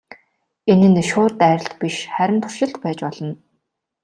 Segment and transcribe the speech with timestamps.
[0.71, 3.33] Энэ нь шууд дайралт биш харин туршилт байж болно.